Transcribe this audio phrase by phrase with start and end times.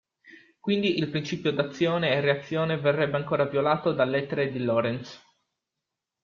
[0.59, 5.21] Quindi il principio d'azione e reazione verrebbe ancora violato dall'etere di Lorentz.